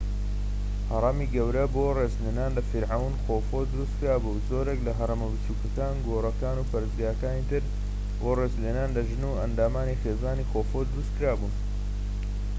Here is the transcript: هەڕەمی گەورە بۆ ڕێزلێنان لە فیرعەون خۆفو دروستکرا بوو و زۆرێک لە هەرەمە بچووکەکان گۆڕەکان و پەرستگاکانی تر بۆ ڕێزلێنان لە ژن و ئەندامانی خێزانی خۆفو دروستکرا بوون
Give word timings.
هەڕەمی 0.91 1.31
گەورە 1.35 1.65
بۆ 1.73 1.85
ڕێزلێنان 1.97 2.51
لە 2.57 2.61
فیرعەون 2.69 3.13
خۆفو 3.23 3.59
دروستکرا 3.71 4.15
بوو 4.23 4.37
و 4.37 4.45
زۆرێک 4.49 4.79
لە 4.87 4.91
هەرەمە 4.99 5.27
بچووکەکان 5.31 5.95
گۆڕەکان 6.07 6.57
و 6.59 6.67
پەرستگاکانی 6.71 7.47
تر 7.49 7.63
بۆ 8.19 8.29
ڕێزلێنان 8.39 8.89
لە 8.95 9.01
ژن 9.09 9.23
و 9.27 9.37
ئەندامانی 9.41 9.99
خێزانی 10.01 10.47
خۆفو 10.51 10.79
دروستکرا 10.91 11.33
بوون 11.39 11.53